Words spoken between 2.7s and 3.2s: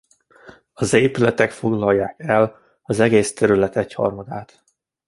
az